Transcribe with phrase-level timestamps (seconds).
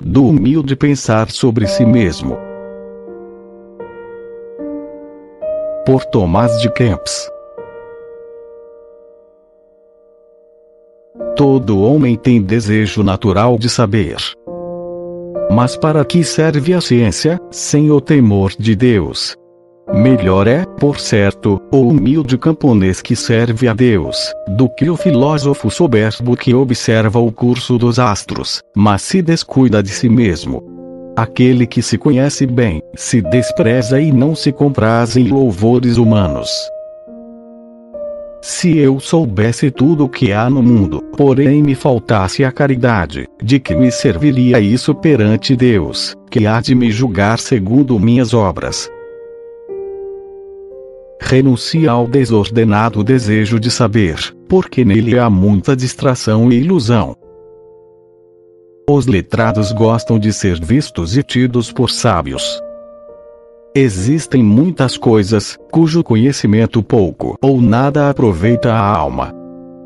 [0.00, 2.38] do humilde pensar sobre si mesmo.
[5.84, 7.30] Por Tomás de Kempis.
[11.36, 14.16] Todo homem tem desejo natural de saber.
[15.50, 19.39] Mas para que serve a ciência, sem o temor de Deus?
[19.92, 24.16] Melhor é, por certo, o humilde camponês que serve a Deus,
[24.46, 29.88] do que o filósofo soberbo que observa o curso dos astros, mas se descuida de
[29.88, 30.62] si mesmo.
[31.16, 36.48] Aquele que se conhece bem, se despreza e não se compraz em louvores humanos.
[38.40, 43.58] Se eu soubesse tudo o que há no mundo, porém me faltasse a caridade, de
[43.58, 48.88] que me serviria isso perante Deus, que há de me julgar segundo minhas obras?
[51.20, 54.16] Renuncia ao desordenado desejo de saber,
[54.48, 57.14] porque nele há muita distração e ilusão.
[58.88, 62.60] Os letrados gostam de ser vistos e tidos por sábios.
[63.72, 69.32] Existem muitas coisas, cujo conhecimento pouco ou nada aproveita a alma.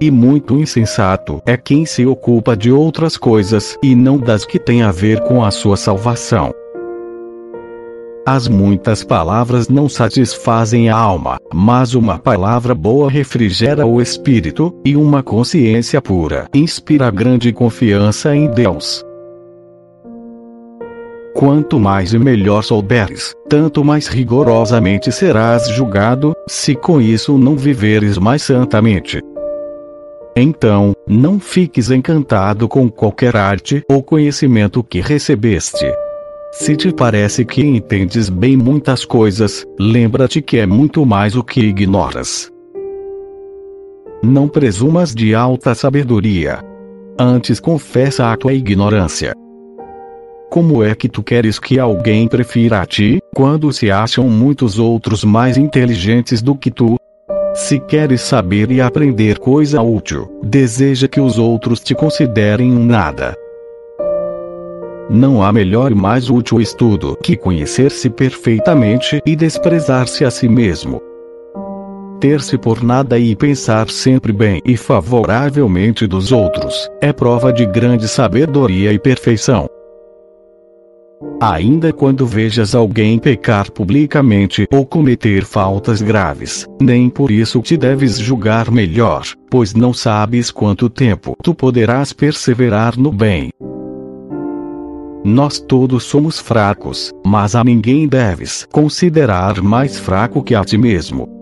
[0.00, 4.82] E muito insensato é quem se ocupa de outras coisas e não das que têm
[4.82, 6.52] a ver com a sua salvação.
[8.24, 14.96] As muitas palavras não satisfazem a alma, mas uma palavra boa refrigera o espírito, e
[14.96, 19.04] uma consciência pura inspira grande confiança em Deus.
[21.34, 28.18] Quanto mais e melhor souberes, tanto mais rigorosamente serás julgado, se com isso não viveres
[28.18, 29.20] mais santamente.
[30.36, 35.92] Então, não fiques encantado com qualquer arte ou conhecimento que recebeste.
[36.54, 41.60] Se te parece que entendes bem muitas coisas, lembra-te que é muito mais o que
[41.60, 42.52] ignoras.
[44.22, 46.60] Não presumas de alta sabedoria.
[47.18, 49.32] Antes confessa a tua ignorância.
[50.50, 55.24] Como é que tu queres que alguém prefira a ti, quando se acham muitos outros
[55.24, 56.96] mais inteligentes do que tu?
[57.54, 63.34] Se queres saber e aprender coisa útil, deseja que os outros te considerem um nada.
[65.12, 71.02] Não há melhor e mais útil estudo que conhecer-se perfeitamente e desprezar-se a si mesmo.
[72.18, 78.08] Ter-se por nada e pensar sempre bem e favoravelmente dos outros é prova de grande
[78.08, 79.68] sabedoria e perfeição.
[81.38, 88.16] Ainda quando vejas alguém pecar publicamente ou cometer faltas graves, nem por isso te deves
[88.16, 93.50] julgar melhor, pois não sabes quanto tempo tu poderás perseverar no bem.
[95.24, 101.41] Nós todos somos fracos, mas a ninguém deves considerar mais fraco que a ti mesmo.